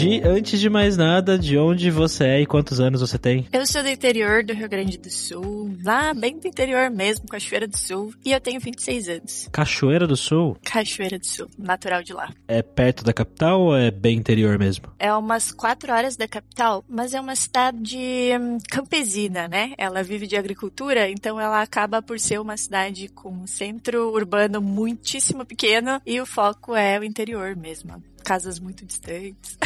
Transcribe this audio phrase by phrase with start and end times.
[0.00, 3.46] Gi, antes de mais nada, de onde você é e quantos anos você tem?
[3.52, 7.68] Eu sou do interior do Rio Grande do Sul, lá bem do interior mesmo, Cachoeira
[7.68, 9.48] do Sul, e eu tenho 26 anos.
[9.52, 10.56] Cachoeira do Sul?
[10.64, 12.32] Cachoeira do Sul, natural de lá.
[12.48, 14.86] É perto da capital ou é bem interior mesmo?
[14.98, 17.98] É umas quatro horas da capital, mas é uma cidade
[18.40, 19.74] hum, campesina, né?
[19.76, 24.62] Ela vive de agricultura, então ela acaba por ser uma cidade com um centro urbano
[24.62, 29.58] muitíssimo pequeno e o foco é o interior mesmo casas muito distantes.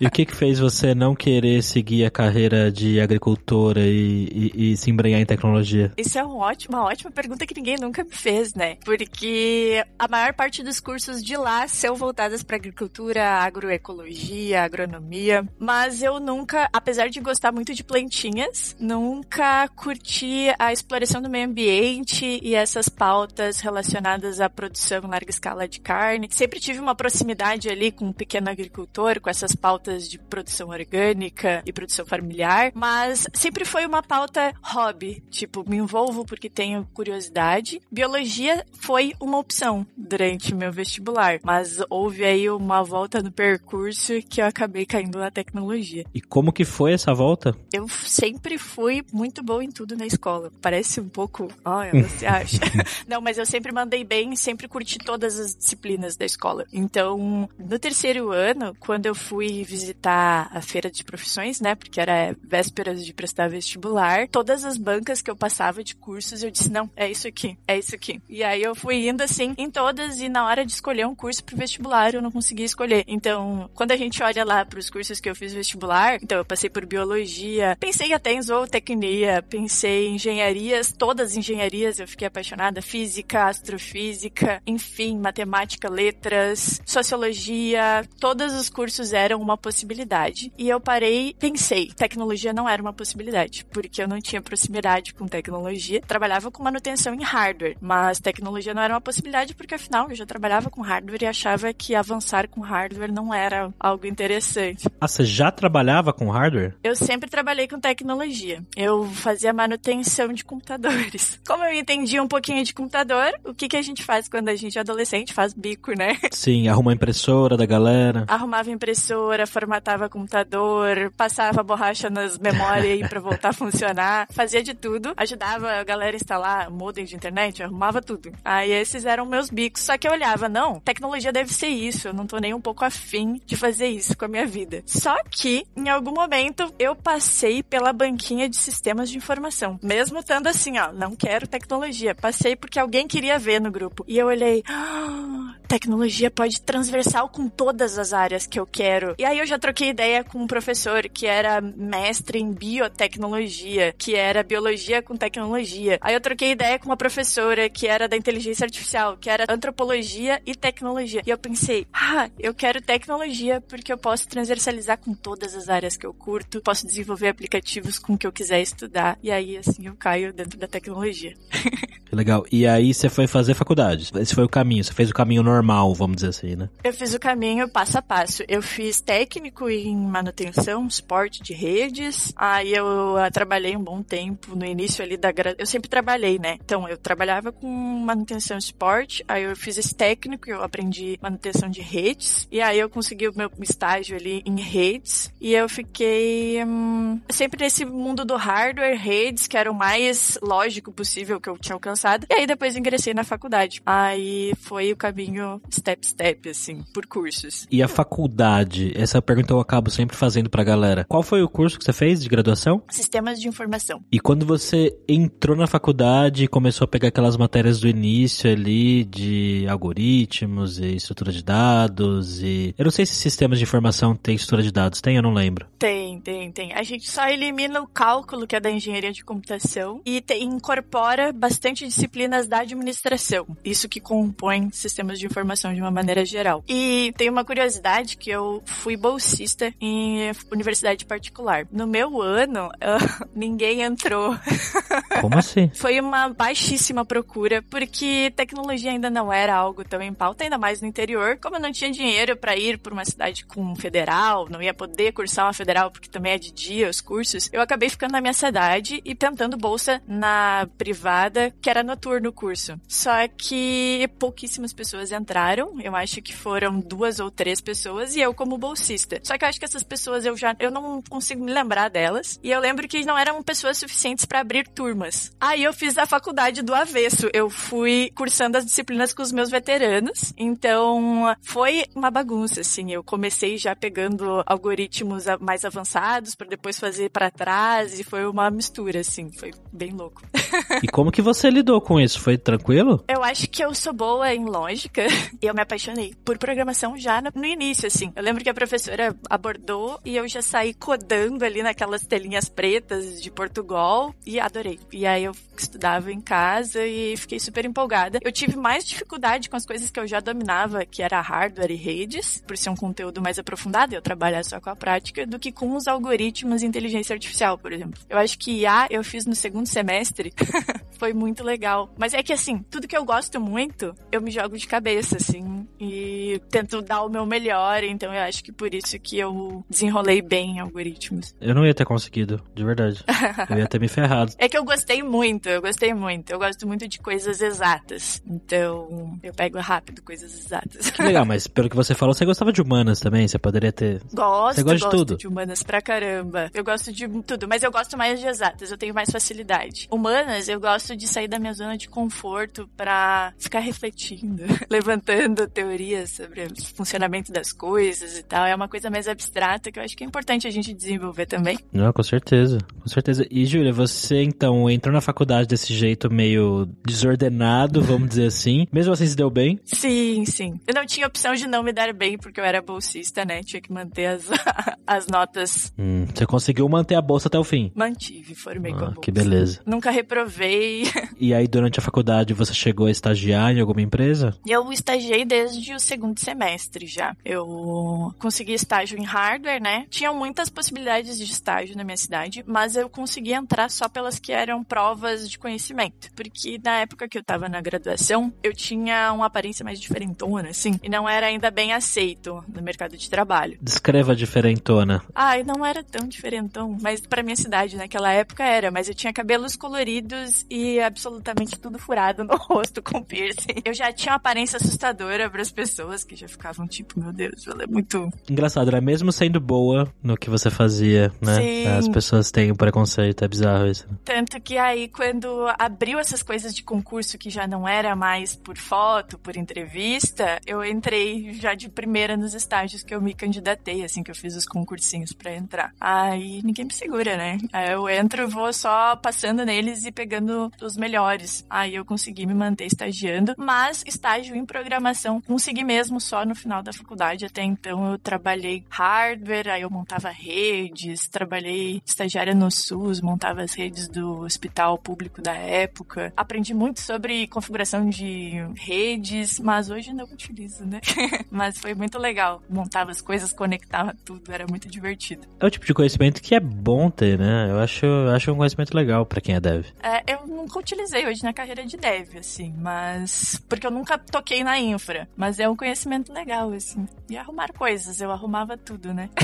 [0.00, 4.72] e o que que fez você não querer seguir a carreira de agricultora e, e,
[4.72, 5.92] e se embrenhar em tecnologia?
[5.98, 8.76] Isso é um ótimo, uma ótima pergunta que ninguém nunca me fez, né?
[8.86, 16.02] Porque a maior parte dos cursos de lá são voltadas para agricultura, agroecologia, agronomia, mas
[16.02, 22.40] eu nunca, apesar de gostar muito de plantinhas, nunca curti a exploração do meio ambiente
[22.42, 26.30] e essas pautas relacionadas à produção em larga escala de carne.
[26.30, 30.68] Sempre tive uma proximidade ali ali com um pequeno agricultor, com essas pautas de produção
[30.68, 36.88] orgânica e produção familiar, mas sempre foi uma pauta hobby, tipo, me envolvo porque tenho
[36.94, 37.80] curiosidade.
[37.90, 44.40] Biologia foi uma opção durante meu vestibular, mas houve aí uma volta no percurso que
[44.40, 46.04] eu acabei caindo na tecnologia.
[46.14, 47.56] E como que foi essa volta?
[47.72, 50.50] Eu sempre fui muito boa em tudo na escola.
[50.60, 52.60] Parece um pouco, olha, você acha?
[53.06, 56.64] Não, mas eu sempre mandei bem, sempre curti todas as disciplinas da escola.
[56.72, 62.36] Então, no terceiro ano, quando eu fui visitar a feira de profissões, né, porque era
[62.42, 66.90] vésperas de prestar vestibular, todas as bancas que eu passava de cursos, eu disse, não,
[66.96, 68.20] é isso aqui, é isso aqui.
[68.28, 71.44] E aí eu fui indo assim em todas e na hora de escolher um curso
[71.44, 73.04] pro vestibular, eu não conseguia escolher.
[73.06, 76.68] Então, quando a gente olha lá pros cursos que eu fiz vestibular, então eu passei
[76.68, 82.82] por biologia, pensei até em zootecnia, pensei em engenharias, todas as engenharias eu fiquei apaixonada,
[82.82, 90.52] física, astrofísica, enfim, matemática, letras, sociologia, tecnologia, todos os cursos eram uma possibilidade.
[90.56, 95.26] E eu parei, pensei, tecnologia não era uma possibilidade, porque eu não tinha proximidade com
[95.26, 96.00] tecnologia.
[96.00, 100.24] Trabalhava com manutenção em hardware, mas tecnologia não era uma possibilidade porque afinal eu já
[100.24, 104.88] trabalhava com hardware e achava que avançar com hardware não era algo interessante.
[105.00, 106.74] Ah, você já trabalhava com hardware?
[106.82, 108.62] Eu sempre trabalhei com tecnologia.
[108.76, 111.38] Eu fazia manutenção de computadores.
[111.46, 114.56] Como eu entendia um pouquinho de computador, o que, que a gente faz quando a
[114.56, 115.34] gente é adolescente?
[115.34, 116.16] Faz bico, né?
[116.30, 118.24] Sim, arruma impressora impressora da galera?
[118.28, 124.26] Arrumava impressora, formatava computador, passava borracha nas memórias aí pra voltar a funcionar.
[124.30, 125.12] Fazia de tudo.
[125.16, 128.32] Ajudava a galera a instalar modem de internet, arrumava tudo.
[128.44, 129.82] Aí esses eram meus bicos.
[129.82, 132.08] Só que eu olhava, não, tecnologia deve ser isso.
[132.08, 134.82] Eu não tô nem um pouco afim de fazer isso com a minha vida.
[134.86, 139.78] Só que, em algum momento, eu passei pela banquinha de sistemas de informação.
[139.82, 142.14] Mesmo estando assim, ó, não quero tecnologia.
[142.14, 144.04] Passei porque alguém queria ver no grupo.
[144.06, 149.14] E eu olhei, ah, tecnologia pode transversal com todas as áreas que eu quero.
[149.18, 154.14] E aí eu já troquei ideia com um professor que era mestre em biotecnologia, que
[154.14, 155.98] era biologia com tecnologia.
[156.00, 160.40] Aí eu troquei ideia com uma professora que era da inteligência artificial, que era antropologia
[160.46, 161.22] e tecnologia.
[161.26, 165.96] E eu pensei, ah, eu quero tecnologia porque eu posso transversalizar com todas as áreas
[165.96, 169.18] que eu curto, posso desenvolver aplicativos com o que eu quiser estudar.
[169.22, 171.34] E aí, assim, eu caio dentro da tecnologia.
[172.12, 172.44] Legal.
[172.50, 174.10] E aí você foi fazer faculdade.
[174.16, 174.82] Esse foi o caminho.
[174.82, 176.68] Você fez o caminho normal, vamos dizer assim, né?
[176.82, 178.42] Eu fiz o caminho passo a passo.
[178.48, 182.32] Eu fiz técnico em manutenção, suporte de redes.
[182.36, 186.58] Aí eu ah, trabalhei um bom tempo no início ali da Eu sempre trabalhei, né?
[186.64, 189.24] Então eu trabalhava com manutenção e suporte.
[189.28, 192.48] Aí eu fiz esse técnico, eu aprendi manutenção de redes.
[192.50, 195.32] E aí eu consegui o meu estágio ali em redes.
[195.40, 200.92] E eu fiquei hum, sempre nesse mundo do hardware, redes, que era o mais lógico
[200.92, 203.82] possível que eu tinha alcançado e aí depois ingressei na faculdade.
[203.84, 207.66] Aí foi o caminho step step, assim, por cursos.
[207.70, 208.92] E a faculdade?
[208.94, 211.04] Essa pergunta eu acabo sempre fazendo pra galera.
[211.08, 212.82] Qual foi o curso que você fez de graduação?
[212.90, 214.02] Sistemas de informação.
[214.10, 219.04] E quando você entrou na faculdade e começou a pegar aquelas matérias do início ali
[219.04, 222.74] de algoritmos e estrutura de dados e...
[222.78, 225.00] Eu não sei se sistemas de informação tem estrutura de dados.
[225.00, 225.16] Tem?
[225.16, 225.66] Eu não lembro.
[225.78, 226.72] Tem, tem, tem.
[226.72, 231.32] A gente só elimina o cálculo, que é da engenharia de computação, e te, incorpora
[231.32, 233.46] bastante disciplinas da administração.
[233.64, 236.64] Isso que compõe sistemas de informação de uma maneira geral.
[236.68, 241.66] E tem uma curiosidade que eu fui bolsista em universidade particular.
[241.70, 244.36] No meu ano, uh, ninguém entrou.
[245.20, 245.70] Como assim?
[245.74, 250.80] Foi uma baixíssima procura, porque tecnologia ainda não era algo tão em pauta, ainda mais
[250.80, 251.38] no interior.
[251.40, 255.12] Como eu não tinha dinheiro para ir para uma cidade com federal, não ia poder
[255.12, 258.32] cursar uma federal porque também é de dia os cursos, eu acabei ficando na minha
[258.32, 262.78] cidade e tentando bolsa na privada, que era noturno o curso.
[262.88, 268.34] Só que pouquíssimas pessoas entraram, eu acho que foram duas ou três pessoas e eu
[268.34, 269.20] como bolsista.
[269.22, 272.38] Só que eu acho que essas pessoas eu já eu não consigo me lembrar delas.
[272.42, 275.32] E eu lembro que não eram pessoas suficientes para abrir turmas.
[275.40, 277.28] Aí eu fiz a faculdade do avesso.
[277.32, 280.32] Eu fui cursando as disciplinas com os meus veteranos.
[280.36, 282.92] Então, foi uma bagunça assim.
[282.92, 288.50] Eu comecei já pegando algoritmos mais avançados para depois fazer para trás e foi uma
[288.50, 290.22] mistura assim, foi bem louco.
[290.82, 292.18] e como que você lidou com isso?
[292.18, 293.04] Foi tranquilo?
[293.06, 295.06] Eu acho que eu sou boa em lógica
[295.42, 298.10] e eu me apaixonei por programação já no início assim.
[298.16, 303.20] Eu lembro que a professora abordou e eu já saí codando ali naquelas telinhas pretas
[303.20, 304.80] de Portugal e adorei.
[304.90, 308.18] E aí eu estudava em casa e fiquei super empolgada.
[308.22, 311.76] Eu tive mais dificuldade com as coisas que eu já dominava, que era hardware e
[311.76, 315.38] redes, por ser um conteúdo mais aprofundado e eu trabalhar só com a prática, do
[315.38, 318.00] que com os algoritmos e inteligência artificial, por exemplo.
[318.08, 320.32] Eu acho que IA eu fiz no segundo semestre,
[320.98, 321.49] foi muito legal.
[321.98, 325.66] Mas é que assim, tudo que eu gosto muito, eu me jogo de cabeça, assim,
[325.78, 330.22] e tento dar o meu melhor, então eu acho que por isso que eu desenrolei
[330.22, 331.34] bem algoritmos.
[331.40, 333.04] Eu não ia ter conseguido, de verdade.
[333.48, 334.32] eu ia ter me ferrado.
[334.40, 336.30] É que eu gostei muito, eu gostei muito.
[336.30, 338.22] Eu gosto muito de coisas exatas.
[338.26, 340.90] Então, eu pego rápido coisas exatas.
[340.90, 343.28] Que legal, mas pelo que você falou, você gostava de humanas também?
[343.28, 344.00] Você poderia ter.
[344.12, 345.16] Gosto, você gosta gosto de tudo?
[345.18, 346.50] de humanas pra caramba.
[346.54, 349.88] Eu gosto de tudo, mas eu gosto mais de exatas, eu tenho mais facilidade.
[349.90, 356.10] Humanas, eu gosto de sair da minha zona de conforto pra ficar refletindo, levantando teorias
[356.10, 358.46] sobre o funcionamento das coisas e tal.
[358.46, 361.58] É uma coisa mais abstrata que eu acho que é importante a gente desenvolver também.
[361.72, 363.26] Não, com certeza, com certeza.
[363.30, 368.66] E Júlia, você então entrou na faculdade desse jeito meio desordenado, vamos dizer assim.
[368.72, 369.58] Mesmo assim se deu bem?
[369.64, 370.60] Sim, sim.
[370.66, 373.42] Eu não tinha opção de não me dar bem porque eu era bolsista, né?
[373.42, 374.28] Tinha que manter as,
[374.86, 375.72] as notas.
[375.78, 377.72] Hum, você conseguiu manter a bolsa até o fim?
[377.74, 379.00] Mantive, formei ah, com a bolsa.
[379.00, 379.60] Que beleza.
[379.66, 380.84] Nunca reprovei.
[381.18, 384.36] E aí, durante a faculdade, você chegou a estagiar em alguma empresa?
[384.46, 387.16] Eu estagiei desde o segundo semestre já.
[387.24, 389.86] Eu consegui estágio em hardware, né?
[389.88, 394.32] Tinham muitas possibilidades de estágio na minha cidade, mas eu consegui entrar só pelas que
[394.32, 396.10] eram provas de conhecimento.
[396.14, 400.78] Porque na época que eu tava na graduação, eu tinha uma aparência mais diferentona, assim,
[400.82, 403.58] e não era ainda bem aceito no mercado de trabalho.
[403.62, 405.02] Descreva a diferentona.
[405.14, 409.12] Ai, não era tão diferentão, mas pra minha cidade naquela época era, mas eu tinha
[409.12, 411.19] cabelos coloridos e absolutamente
[411.60, 413.62] tudo furado no rosto com piercing.
[413.64, 417.46] Eu já tinha uma aparência assustadora para as pessoas que já ficavam tipo, meu Deus,
[417.46, 418.10] ela é muito.
[418.28, 418.80] Engraçado, né?
[418.80, 421.36] Mesmo sendo boa no que você fazia, né?
[421.36, 421.66] Sim.
[421.66, 423.86] As pessoas têm o um preconceito, é bizarro isso.
[424.04, 428.56] Tanto que aí, quando abriu essas coisas de concurso que já não era mais por
[428.56, 434.02] foto, por entrevista, eu entrei já de primeira nos estágios que eu me candidatei, assim,
[434.02, 435.72] que eu fiz os concursinhos para entrar.
[435.80, 437.38] Aí ninguém me segura, né?
[437.52, 441.09] Aí eu entro, vou só passando neles e pegando os melhores.
[441.48, 446.62] Aí eu consegui me manter estagiando, mas estágio em programação consegui mesmo só no final
[446.62, 447.24] da faculdade.
[447.24, 453.54] Até então eu trabalhei hardware, aí eu montava redes, trabalhei estagiária no SUS, montava as
[453.54, 456.12] redes do hospital público da época.
[456.16, 460.80] Aprendi muito sobre configuração de redes, mas hoje não utilizo, né?
[461.30, 462.42] mas foi muito legal.
[462.48, 465.26] Montava as coisas, conectava tudo, era muito divertido.
[465.38, 467.50] É o tipo de conhecimento que é bom ter, né?
[467.50, 469.66] Eu acho, acho um conhecimento legal para quem é dev.
[469.82, 473.40] É, eu nunca utilizei hoje na carreira de dev, assim, mas.
[473.48, 475.08] Porque eu nunca toquei na infra.
[475.16, 476.86] Mas é um conhecimento legal, assim.
[477.08, 479.08] E arrumar coisas, eu arrumava tudo, né?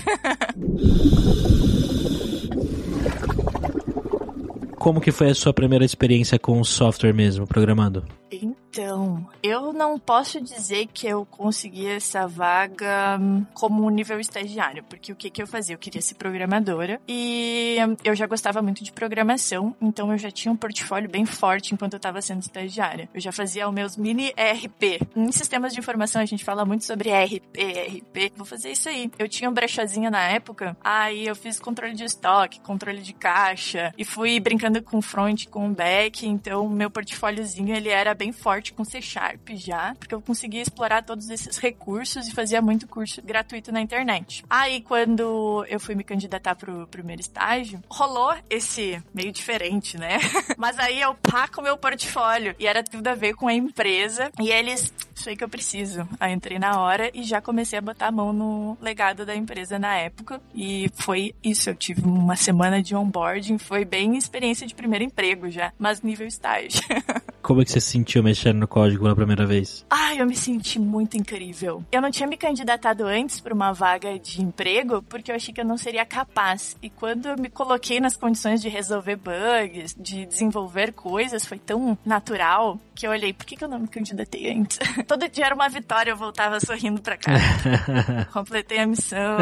[4.79, 8.05] Como que foi a sua primeira experiência com software mesmo, programando?
[8.43, 13.19] Então, eu não posso dizer que eu consegui essa vaga
[13.55, 15.75] como nível estagiário, porque o que, que eu fazia?
[15.75, 20.53] Eu queria ser programadora e eu já gostava muito de programação, então eu já tinha
[20.53, 23.09] um portfólio bem forte enquanto eu estava sendo estagiária.
[23.15, 25.01] Eu já fazia os meus mini RP.
[25.17, 28.33] Em sistemas de informação a gente fala muito sobre RP, RP.
[28.37, 29.11] Vou fazer isso aí.
[29.19, 33.95] Eu tinha um brechazinho na época, aí eu fiz controle de estoque, controle de caixa
[33.97, 38.73] e fui brincando com front, com back, então meu portfóliozinho ele era bem forte forte
[38.73, 43.21] com C Sharp já, porque eu conseguia explorar todos esses recursos e fazia muito curso
[43.23, 44.45] gratuito na internet.
[44.49, 50.19] Aí, quando eu fui me candidatar pro primeiro estágio, rolou esse meio diferente, né?
[50.57, 54.31] Mas aí eu pá com meu portfólio e era tudo a ver com a empresa
[54.41, 56.09] e eles, isso aí que eu preciso.
[56.19, 59.79] Aí entrei na hora e já comecei a botar a mão no legado da empresa
[59.79, 61.69] na época e foi isso.
[61.69, 66.27] Eu tive uma semana de onboarding, foi bem experiência de primeiro emprego já, mas nível
[66.27, 66.81] estágio.
[67.47, 69.87] Como é que você se sentiu mexendo no código pela primeira vez?
[69.89, 71.85] Ai, eu me senti muito incrível.
[71.93, 75.61] Eu não tinha me candidatado antes para uma vaga de emprego porque eu achei que
[75.61, 76.77] eu não seria capaz.
[76.83, 81.97] E quando eu me coloquei nas condições de resolver bugs, de desenvolver coisas, foi tão
[82.05, 84.79] natural que eu olhei, por que, que eu não me candidatei antes?
[85.07, 88.27] Todo dia era uma vitória, eu voltava sorrindo pra casa.
[88.33, 89.39] Completei a missão.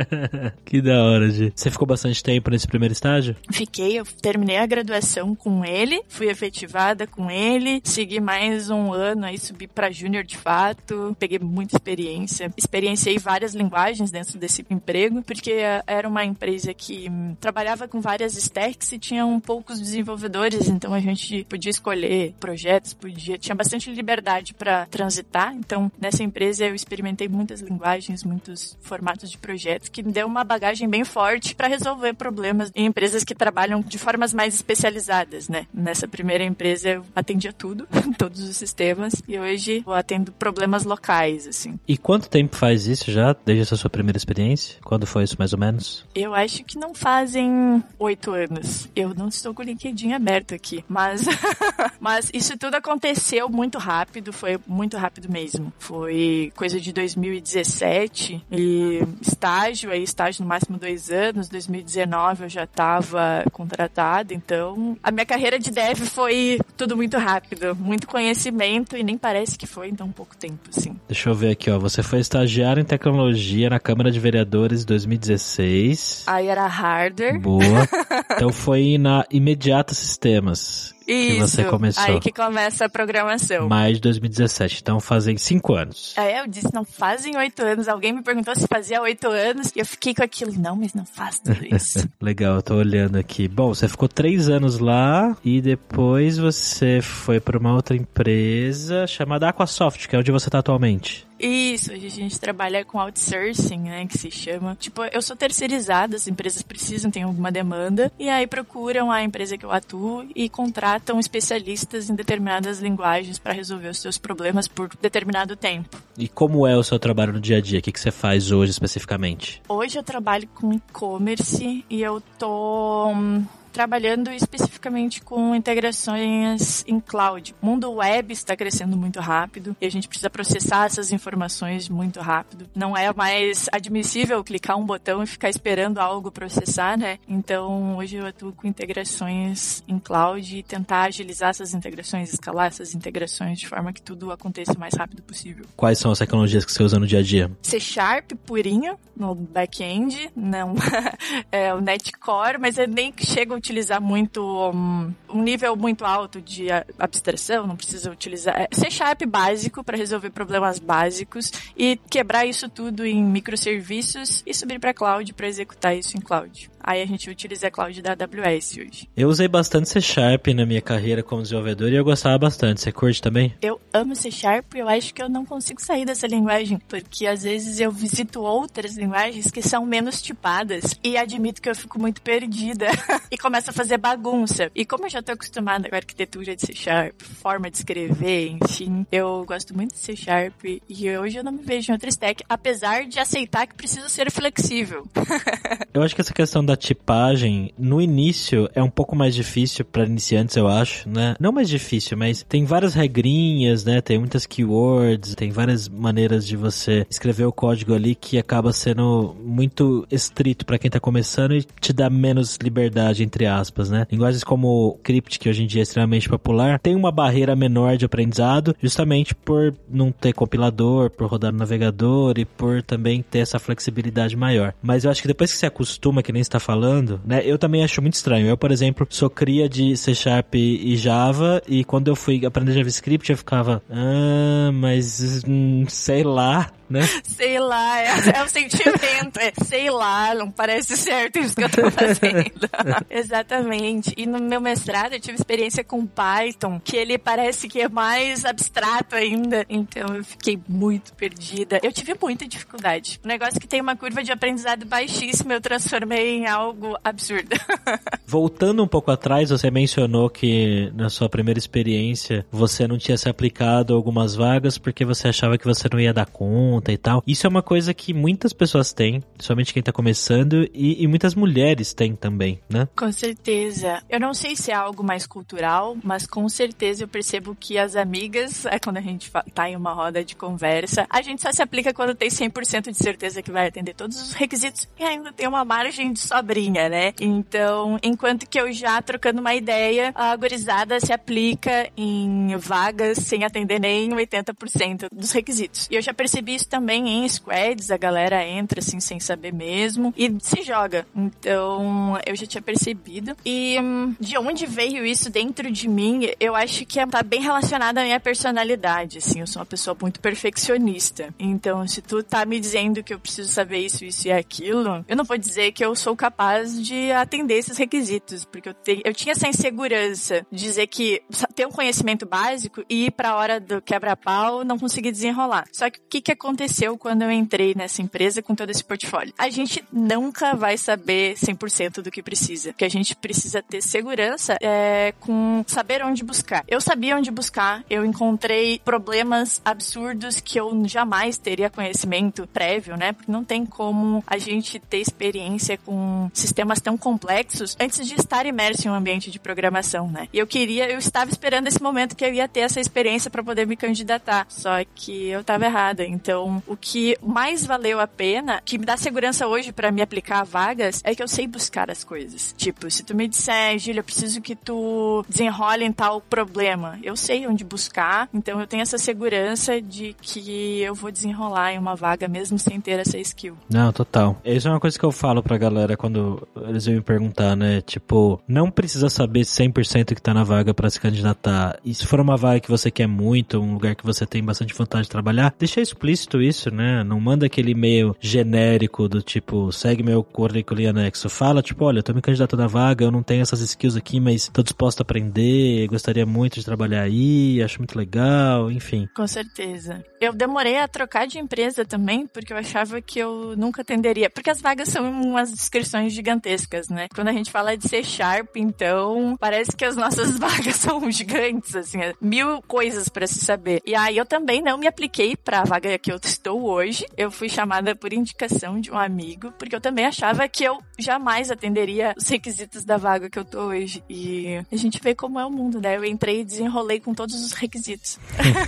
[0.64, 1.52] que da hora, Gi.
[1.54, 3.36] Você ficou bastante tempo nesse primeiro estágio?
[3.50, 9.26] Fiquei, eu terminei a graduação com ele, fui efetivada com ele, segui mais um ano
[9.26, 15.22] aí, subi pra júnior de fato, peguei muita experiência, experienciei várias linguagens dentro desse emprego,
[15.22, 15.56] porque
[15.86, 21.00] era uma empresa que trabalhava com várias stacks e tinha um poucos desenvolvedores, então a
[21.00, 27.28] gente podia escolher projetos, podia, tinha bastante liberdade para transitar, então nessa empresa eu experimentei
[27.28, 32.14] muitas linguagens, muitos formatos de projetos que me deu uma bagagem bem forte para resolver
[32.14, 35.66] problemas em empresas que trabalham de formas mais especializadas, né?
[35.72, 41.46] Nessa primeira empresa eu atendia tudo, todos os sistemas, e hoje eu atendo problemas locais,
[41.46, 41.80] assim.
[41.88, 44.76] E quanto tempo faz isso já, desde essa sua primeira experiência?
[44.84, 46.06] Quando foi isso, mais ou menos?
[46.14, 48.88] Eu acho que não fazem oito anos.
[48.94, 51.22] Eu não estou com o LinkedIn aberto aqui, mas,
[51.98, 55.72] mas isso tudo aconteceu muito rápido, foi muito rápido mesmo.
[55.78, 62.64] Foi coisa de 2017 e estágio, aí estágio no máximo dois anos, 2019 eu já
[62.64, 69.02] estava contratada, então a minha carreira de dev foi tudo muito rápido, muito conhecimento e
[69.02, 70.96] nem parece que foi em tão pouco tempo, assim.
[71.06, 71.78] Deixa eu ver aqui, ó.
[71.78, 76.24] Você foi estagiário em tecnologia na Câmara de Vereadores em 2016.
[76.26, 77.40] Aí era hardware.
[77.40, 77.62] Boa.
[78.36, 80.95] Então foi na Imediata Sistemas.
[81.06, 82.04] Isso, que você começou.
[82.04, 83.68] aí que começa a programação.
[83.68, 86.14] Maio de 2017, então fazem cinco anos.
[86.16, 87.88] Aí eu disse, não fazem oito anos.
[87.88, 91.04] Alguém me perguntou se fazia oito anos e eu fiquei com aquilo, não, mas não
[91.06, 92.08] faz tudo isso.
[92.20, 93.48] Legal, eu tô olhando aqui.
[93.48, 99.48] Bom, você ficou três anos lá e depois você foi para uma outra empresa chamada
[99.48, 101.25] Aquasoft, que é onde você tá atualmente.
[101.38, 104.76] Isso, a gente trabalha com outsourcing, né, que se chama.
[104.78, 109.58] Tipo, eu sou terceirizada, as empresas precisam, tem alguma demanda, e aí procuram a empresa
[109.58, 114.90] que eu atuo e contratam especialistas em determinadas linguagens para resolver os seus problemas por
[115.00, 115.98] determinado tempo.
[116.18, 117.78] E como é o seu trabalho no dia a dia?
[117.78, 119.60] O que, que você faz hoje especificamente?
[119.68, 123.44] Hoje eu trabalho com e-commerce e eu tô hum,
[123.76, 127.54] trabalhando especificamente com integrações em cloud.
[127.60, 132.18] O mundo web está crescendo muito rápido e a gente precisa processar essas informações muito
[132.18, 132.66] rápido.
[132.74, 137.18] Não é mais admissível clicar um botão e ficar esperando algo processar, né?
[137.28, 142.94] Então, hoje eu atuo com integrações em cloud e tentar agilizar essas integrações, escalar essas
[142.94, 145.66] integrações de forma que tudo aconteça o mais rápido possível.
[145.76, 147.50] Quais são as tecnologias que você usa no dia a dia?
[147.60, 150.74] C Sharp purinho no back-end, não
[151.52, 156.68] é o Netcore, mas eu nem chego utilizar muito um, um nível muito alto de
[156.98, 162.68] abstração, não precisa utilizar é C Sharp básico para resolver problemas básicos e quebrar isso
[162.68, 166.70] tudo em microserviços e subir para cloud para executar isso em cloud.
[166.86, 169.08] Aí a gente utiliza a cloud da AWS hoje.
[169.16, 172.80] Eu usei bastante C Sharp na minha carreira como desenvolvedor e eu gostava bastante.
[172.80, 173.52] Você curte também?
[173.60, 177.26] Eu amo C Sharp e eu acho que eu não consigo sair dessa linguagem, porque
[177.26, 181.98] às vezes eu visito outras linguagens que são menos tipadas e admito que eu fico
[181.98, 182.86] muito perdida
[183.32, 184.70] e começo a fazer bagunça.
[184.72, 188.56] E como eu já tô acostumada com a arquitetura de C Sharp, forma de escrever,
[188.62, 192.08] enfim, eu gosto muito de C Sharp e hoje eu não me vejo em outra
[192.08, 195.04] stack, apesar de aceitar que preciso ser flexível.
[195.92, 200.04] eu acho que essa questão da tipagem, no início, é um pouco mais difícil para
[200.04, 201.34] iniciantes, eu acho, né?
[201.40, 204.00] Não mais difícil, mas tem várias regrinhas, né?
[204.00, 209.34] Tem muitas keywords, tem várias maneiras de você escrever o código ali que acaba sendo
[209.42, 214.06] muito estrito para quem tá começando e te dá menos liberdade, entre aspas, né?
[214.10, 218.04] Linguagens como Crypt, que hoje em dia é extremamente popular, tem uma barreira menor de
[218.04, 223.58] aprendizado, justamente por não ter compilador, por rodar no navegador e por também ter essa
[223.58, 224.74] flexibilidade maior.
[224.82, 227.42] Mas eu acho que depois que você acostuma, que nem está falando, né?
[227.44, 228.48] Eu também acho muito estranho.
[228.48, 232.72] Eu, por exemplo, sou cria de C Sharp e Java e quando eu fui aprender
[232.72, 236.72] JavaScript eu ficava, ah, mas hum, sei lá.
[236.88, 237.02] Né?
[237.24, 239.38] Sei lá, é, é o sentimento.
[239.38, 242.68] É, sei lá, não parece certo isso que eu tô fazendo.
[243.10, 244.14] Exatamente.
[244.16, 248.44] E no meu mestrado eu tive experiência com Python, que ele parece que é mais
[248.44, 249.66] abstrato ainda.
[249.68, 251.80] Então eu fiquei muito perdida.
[251.82, 253.20] Eu tive muita dificuldade.
[253.24, 257.56] Um negócio que tem uma curva de aprendizado baixíssima, eu transformei em algo absurdo.
[258.26, 263.28] Voltando um pouco atrás, você mencionou que na sua primeira experiência você não tinha se
[263.28, 267.22] aplicado a algumas vagas porque você achava que você não ia dar conta e tal.
[267.26, 271.34] Isso é uma coisa que muitas pessoas têm, somente quem tá começando, e, e muitas
[271.34, 272.88] mulheres têm também, né?
[272.96, 274.02] Com certeza.
[274.08, 277.96] Eu não sei se é algo mais cultural, mas com certeza eu percebo que as
[277.96, 281.62] amigas, é quando a gente tá em uma roda de conversa, a gente só se
[281.62, 285.48] aplica quando tem 100% de certeza que vai atender todos os requisitos e ainda tem
[285.48, 287.12] uma margem de sobrinha, né?
[287.20, 293.44] Então, enquanto que eu já trocando uma ideia, a gurizada se aplica em vagas sem
[293.44, 295.88] atender nem 80% dos requisitos.
[295.90, 300.12] E eu já percebi isso também em squads, a galera entra assim sem saber mesmo
[300.16, 301.06] e se joga.
[301.14, 303.36] Então, eu já tinha percebido.
[303.44, 307.98] E hum, de onde veio isso dentro de mim, eu acho que tá bem relacionado
[307.98, 311.32] à minha personalidade, assim, eu sou uma pessoa muito perfeccionista.
[311.38, 315.16] Então, se tu tá me dizendo que eu preciso saber isso, isso e aquilo, eu
[315.16, 319.14] não vou dizer que eu sou capaz de atender esses requisitos, porque eu, te, eu
[319.14, 321.22] tinha essa insegurança de dizer que
[321.54, 325.64] ter um conhecimento básico e ir pra hora do quebra-pau não conseguir desenrolar.
[325.72, 326.55] Só que o que, que aconteceu
[326.98, 329.32] quando eu entrei nessa empresa com todo esse portfólio?
[329.38, 334.56] A gente nunca vai saber 100% do que precisa, que a gente precisa ter segurança
[334.60, 336.64] é, com saber onde buscar.
[336.68, 343.12] Eu sabia onde buscar, eu encontrei problemas absurdos que eu jamais teria conhecimento prévio, né?
[343.12, 348.46] Porque não tem como a gente ter experiência com sistemas tão complexos antes de estar
[348.46, 350.28] imerso em um ambiente de programação, né?
[350.32, 353.42] E eu queria, eu estava esperando esse momento que eu ia ter essa experiência para
[353.42, 356.04] poder me candidatar, só que eu estava errada.
[356.04, 360.40] Então, o que mais valeu a pena, que me dá segurança hoje para me aplicar
[360.40, 362.54] a vagas, é que eu sei buscar as coisas.
[362.56, 367.16] Tipo, se tu me disser, Gília, eu preciso que tu desenrole em tal problema, eu
[367.16, 371.94] sei onde buscar, então eu tenho essa segurança de que eu vou desenrolar em uma
[371.94, 373.56] vaga mesmo sem ter essa skill.
[373.68, 374.40] Não, total.
[374.44, 377.80] Isso é uma coisa que eu falo pra galera quando eles vêm me perguntar, né?
[377.80, 381.78] Tipo, não precisa saber 100% que tá na vaga para se candidatar.
[381.84, 384.74] E se for uma vaga que você quer muito, um lugar que você tem bastante
[384.74, 387.02] vontade de trabalhar, deixa explícito isso, né?
[387.04, 391.28] Não manda aquele e-mail genérico do tipo, segue meu currículo e anexo.
[391.28, 394.20] Fala, tipo, olha, eu tô me candidatando à vaga, eu não tenho essas skills aqui,
[394.20, 399.08] mas tô disposto a aprender, gostaria muito de trabalhar aí, acho muito legal, enfim.
[399.14, 400.04] Com certeza.
[400.20, 404.30] Eu demorei a trocar de empresa também, porque eu achava que eu nunca atenderia.
[404.30, 407.06] Porque as vagas são umas descrições gigantescas, né?
[407.14, 411.74] Quando a gente fala de C Sharp, então, parece que as nossas vagas são gigantes,
[411.74, 413.82] assim, mil coisas para se saber.
[413.86, 417.06] E aí eu também não me apliquei para a vaga que eu estou hoje.
[417.16, 421.50] Eu fui chamada por indicação de um amigo, porque eu também achava que eu jamais
[421.50, 424.02] atenderia os requisitos da vaga que eu tô hoje.
[424.08, 425.96] E a gente vê como é o mundo, né?
[425.96, 428.18] Eu entrei e desenrolei com todos os requisitos.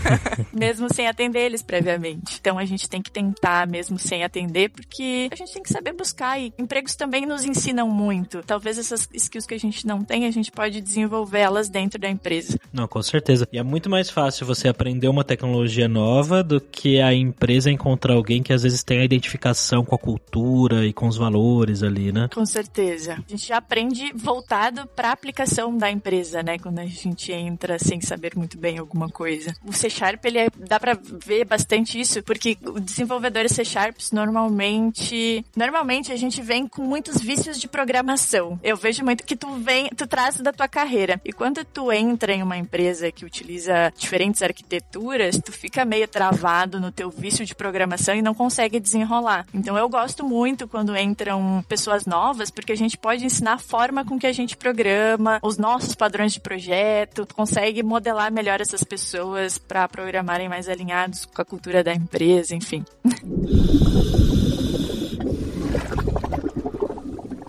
[0.52, 2.38] mesmo sem atender eles previamente.
[2.40, 5.92] Então a gente tem que tentar mesmo sem atender, porque a gente tem que saber
[5.92, 8.42] buscar e empregos também nos ensinam muito.
[8.42, 12.58] Talvez essas skills que a gente não tem, a gente pode desenvolvê-las dentro da empresa.
[12.72, 13.48] Não, com certeza.
[13.52, 18.14] E é muito mais fácil você aprender uma tecnologia nova do que a empresa encontrar
[18.14, 22.12] alguém que às vezes tem a identificação com a cultura e com os valores ali,
[22.12, 22.28] né?
[22.32, 23.14] Com certeza.
[23.14, 26.58] A gente já aprende voltado para a aplicação da empresa, né?
[26.58, 29.54] Quando a gente entra sem saber muito bem alguma coisa.
[29.66, 35.44] O C Sharp, ele é, dá para ver bastante isso, porque desenvolvedores C Sharps normalmente,
[35.56, 38.58] normalmente a gente vem com muitos vícios de programação.
[38.62, 41.20] Eu vejo muito que tu vem, tu traz da tua carreira.
[41.24, 46.80] E quando tu entra em uma empresa que utiliza diferentes arquiteturas, tu fica meio travado
[46.80, 49.46] no teu vício de programação e não consegue desenrolar.
[49.52, 54.04] Então eu gosto muito quando entram pessoas novas, porque a gente pode ensinar a forma
[54.04, 59.58] com que a gente programa, os nossos padrões de projeto, consegue modelar melhor essas pessoas
[59.58, 62.84] para programarem mais alinhados com a cultura da empresa, enfim.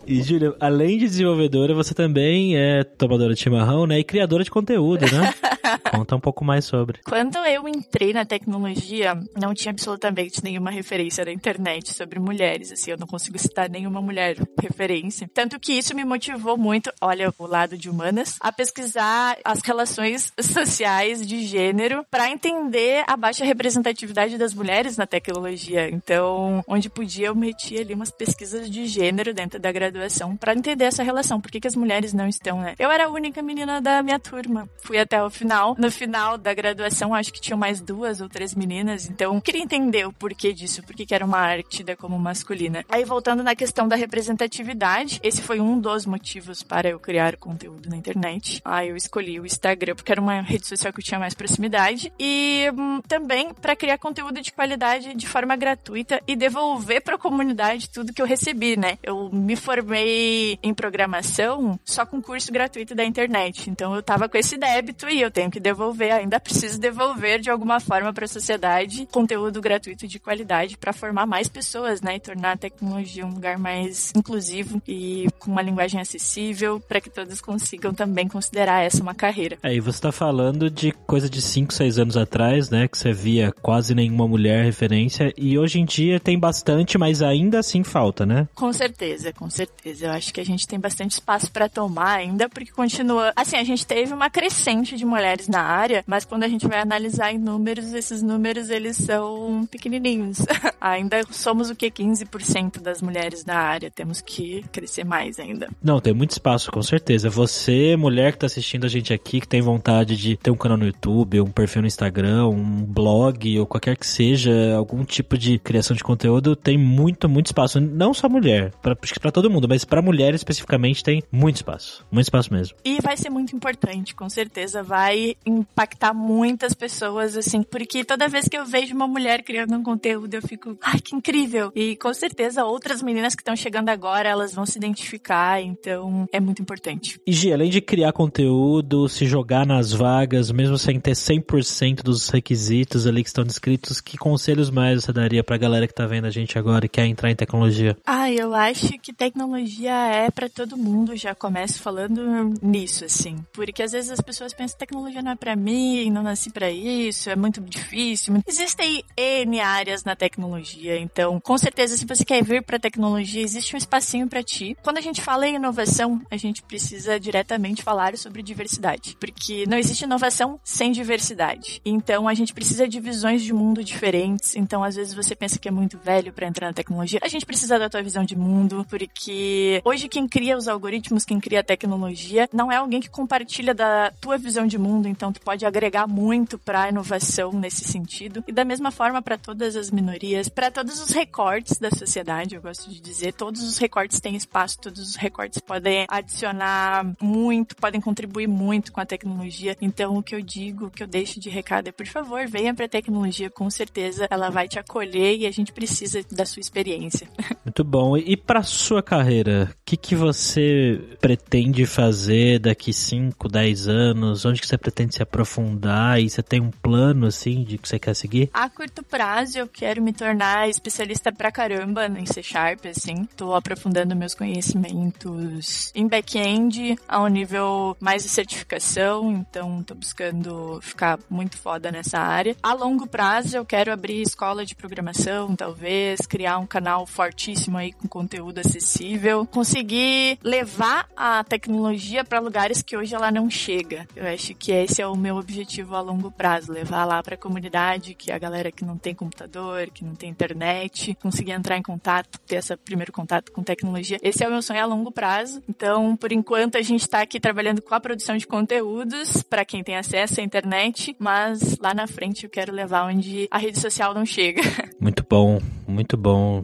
[0.09, 3.99] E, Júlia, além de desenvolvedora, você também é tomadora de chimarrão, né?
[3.99, 5.31] E criadora de conteúdo, né?
[5.91, 6.99] Conta um pouco mais sobre.
[7.03, 12.91] Quando eu entrei na tecnologia, não tinha absolutamente nenhuma referência na internet sobre mulheres, assim,
[12.91, 15.29] eu não consigo citar nenhuma mulher referência.
[15.33, 20.31] Tanto que isso me motivou muito, olha o lado de humanas, a pesquisar as relações
[20.39, 25.89] sociais de gênero para entender a baixa representatividade das mulheres na tecnologia.
[25.89, 30.85] Então, onde podia, eu metia ali umas pesquisas de gênero dentro da graduação para entender
[30.85, 31.41] essa relação.
[31.41, 32.75] Por que, que as mulheres não estão, né?
[32.79, 34.69] Eu era a única menina da minha turma.
[34.83, 38.55] Fui até o final no final da graduação, acho que tinham mais duas ou três
[38.55, 42.85] meninas, então queria entender o porquê disso, por que era uma área tida como masculina.
[42.89, 47.89] Aí voltando na questão da representatividade, esse foi um dos motivos para eu criar conteúdo
[47.89, 48.61] na internet.
[48.63, 52.11] Aí eu escolhi o Instagram porque era uma rede social que eu tinha mais proximidade
[52.19, 57.19] e hum, também para criar conteúdo de qualidade de forma gratuita e devolver para a
[57.19, 58.97] comunidade tudo que eu recebi, né?
[59.03, 63.69] Eu me formei em programação só com curso gratuito da internet.
[63.69, 67.49] Então eu tava com esse débito e eu tenho que devolver, ainda preciso devolver de
[67.49, 72.19] alguma forma para a sociedade conteúdo gratuito de qualidade para formar mais pessoas, né, e
[72.19, 77.41] tornar a tecnologia um lugar mais inclusivo e com uma linguagem acessível para que todos
[77.41, 79.57] consigam também considerar essa uma carreira.
[79.63, 83.11] Aí é, você está falando de coisa de 5, 6 anos atrás, né, que você
[83.11, 88.25] via quase nenhuma mulher referência e hoje em dia tem bastante, mas ainda assim falta,
[88.25, 88.47] né?
[88.55, 90.07] Com certeza, com certeza.
[90.07, 93.33] Eu acho que a gente tem bastante espaço para tomar ainda, porque continua.
[93.35, 96.79] Assim, a gente teve uma crescente de mulheres na área, mas quando a gente vai
[96.79, 100.39] analisar em números, esses números eles são pequenininhos.
[100.79, 103.91] ainda somos o que 15% das mulheres na área.
[103.91, 105.69] Temos que crescer mais ainda.
[105.83, 107.29] Não, tem muito espaço, com certeza.
[107.29, 110.77] Você, mulher que tá assistindo a gente aqui, que tem vontade de ter um canal
[110.77, 115.59] no YouTube, um perfil no Instagram, um blog ou qualquer que seja, algum tipo de
[115.59, 117.79] criação de conteúdo, tem muito, muito espaço.
[117.79, 118.71] Não só mulher,
[119.01, 122.05] que pra todo mundo, mas pra mulher especificamente tem muito espaço.
[122.11, 122.77] Muito espaço mesmo.
[122.83, 124.83] E vai ser muito importante, com certeza.
[124.83, 129.83] Vai impactar muitas pessoas, assim, porque toda vez que eu vejo uma mulher criando um
[129.83, 131.71] conteúdo, eu fico, ai, que incrível!
[131.75, 136.39] E com certeza outras meninas que estão chegando agora, elas vão se identificar, então é
[136.39, 137.19] muito importante.
[137.25, 142.29] E Gi, além de criar conteúdo, se jogar nas vagas, mesmo sem ter 100% dos
[142.29, 146.25] requisitos ali que estão descritos, que conselhos mais você daria pra galera que tá vendo
[146.25, 147.97] a gente agora e quer entrar em tecnologia?
[148.05, 153.37] Ah, eu acho que tecnologia é para todo mundo, já começo falando nisso, assim.
[153.53, 157.29] Porque às vezes as pessoas pensam, tecnologia não é para mim, não nasci para isso,
[157.29, 158.41] é muito difícil.
[158.47, 163.75] Existem N áreas na tecnologia, então com certeza se você quer vir para tecnologia, existe
[163.75, 164.77] um espacinho para ti.
[164.83, 169.77] Quando a gente fala em inovação, a gente precisa diretamente falar sobre diversidade, porque não
[169.77, 171.81] existe inovação sem diversidade.
[171.83, 174.55] Então a gente precisa de visões de mundo diferentes.
[174.55, 177.19] Então às vezes você pensa que é muito velho para entrar na tecnologia.
[177.21, 181.39] A gente precisa da tua visão de mundo, porque hoje quem cria os algoritmos, quem
[181.39, 185.41] cria a tecnologia, não é alguém que compartilha da tua visão de mundo, então tu
[185.41, 188.43] pode agregar muito para a inovação nesse sentido.
[188.47, 192.61] E da mesma forma para todas as minorias, para todos os recortes da sociedade, eu
[192.61, 198.01] gosto de dizer, todos os recortes têm espaço, todos os recortes podem adicionar muito, podem
[198.01, 199.75] contribuir muito com a tecnologia.
[199.81, 202.73] Então o que eu digo, o que eu deixo de recado é, por favor, venha
[202.73, 206.59] para a tecnologia, com certeza ela vai te acolher e a gente precisa da sua
[206.59, 207.27] experiência.
[207.65, 208.17] Muito bom.
[208.17, 214.45] E para sua carreira, o que, que você pretende fazer daqui 5, 10 anos?
[214.45, 216.19] Onde que você pretende se aprofundar?
[216.19, 218.49] E você tem um plano, assim, de que você quer seguir?
[218.53, 223.27] A curto prazo, eu quero me tornar especialista pra caramba em C Sharp, assim.
[223.35, 230.79] Tô aprofundando meus conhecimentos em back-end a um nível mais de certificação, então tô buscando
[230.81, 232.55] ficar muito foda nessa área.
[232.61, 237.91] A longo prazo, eu quero abrir escola de programação, talvez, criar um canal fortíssimo aí
[237.91, 244.07] com conteúdo acessível, conseguir levar a tecnologia para lugares que hoje ela não chega.
[244.15, 247.37] Eu acho que esse é o meu objetivo a longo prazo, levar lá para a
[247.37, 251.81] comunidade, que a galera que não tem computador, que não tem internet, conseguir entrar em
[251.81, 254.17] contato, ter esse primeiro contato com tecnologia.
[254.21, 255.61] Esse é o meu sonho a longo prazo.
[255.67, 259.83] Então, por enquanto a gente está aqui trabalhando com a produção de conteúdos para quem
[259.83, 264.13] tem acesso à internet, mas lá na frente eu quero levar onde a rede social
[264.13, 264.61] não chega.
[264.99, 266.63] Muito bom, muito bom.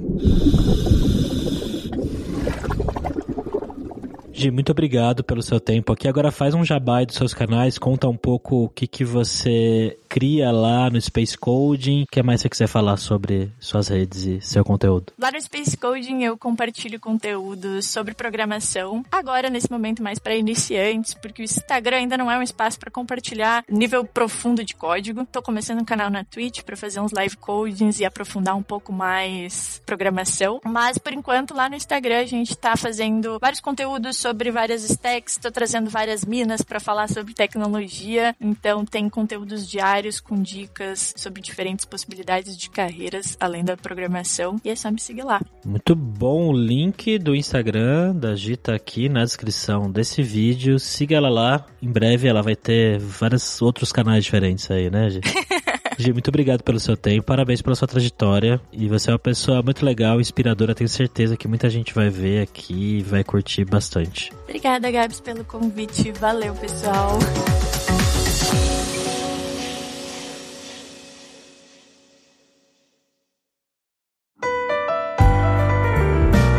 [4.35, 6.09] Gi, muito obrigado pelo seu tempo aqui.
[6.09, 10.51] Agora faz um jabá dos seus canais, conta um pouco o que, que você cria
[10.51, 12.03] lá no Space Coding.
[12.03, 15.13] O que mais você quiser falar sobre suas redes e seu conteúdo?
[15.17, 19.05] Lá no Space Coding eu compartilho conteúdo sobre programação.
[19.09, 22.91] Agora, nesse momento, mais para iniciantes, porque o Instagram ainda não é um espaço para
[22.91, 25.25] compartilhar nível profundo de código.
[25.31, 28.91] Tô começando um canal na Twitch para fazer uns live codings e aprofundar um pouco
[28.91, 30.59] mais programação.
[30.65, 35.33] Mas, por enquanto, lá no Instagram a gente tá fazendo vários conteúdos sobre várias stacks,
[35.33, 38.35] estou trazendo várias minas para falar sobre tecnologia.
[38.41, 44.71] Então tem conteúdos diários com dicas sobre diferentes possibilidades de carreiras além da programação e
[44.71, 45.39] é só me seguir lá.
[45.63, 50.79] Muito bom, o link do Instagram da Gita aqui na descrição desse vídeo.
[50.79, 51.63] Siga ela lá.
[51.79, 55.21] Em breve ela vai ter vários outros canais diferentes aí, né, Gi?
[55.97, 58.59] Gi, muito obrigado pelo seu tempo, parabéns pela sua trajetória.
[58.71, 60.75] E você é uma pessoa muito legal, inspiradora.
[60.75, 64.31] Tenho certeza que muita gente vai ver aqui e vai curtir bastante.
[64.43, 66.11] Obrigada, Gabs, pelo convite.
[66.11, 67.17] Valeu, pessoal.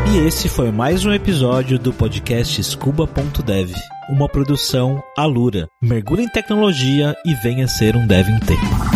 [0.08, 3.70] E esse foi mais um episódio do podcast Scuba.dev,
[4.08, 5.68] uma produção Alura.
[5.82, 8.95] Mergulhe em tecnologia e venha ser um dev em tempo.